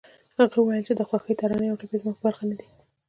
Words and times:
هغې 0.37 0.57
وويل 0.61 0.83
چې 0.87 0.93
د 0.95 1.01
خوښۍ 1.09 1.33
ترانې 1.39 1.67
او 1.69 1.79
ټپې 1.81 1.97
زما 2.01 2.11
په 2.15 2.21
برخه 2.25 2.43
نه 2.49 2.55
دي 2.59 2.67